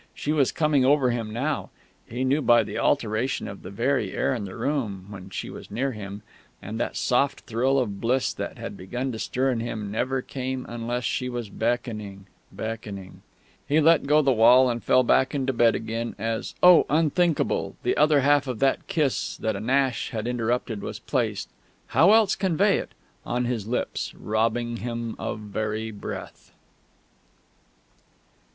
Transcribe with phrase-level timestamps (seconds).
[0.15, 1.69] She was coming over him now;
[2.07, 5.69] he knew by the alteration of the very air of the room when she was
[5.69, 6.23] near him;
[6.59, 10.65] and that soft thrill of bliss that had begun to stir in him never came
[10.67, 13.21] unless she was beckoning, beckoning....
[13.67, 17.75] He let go the wall and fell back into bed again as oh, unthinkable!
[17.83, 21.47] the other half of that kiss that a gnash had interrupted was placed
[21.89, 22.93] (how else convey it?)
[23.23, 26.51] on his lips, robbing him of very breath....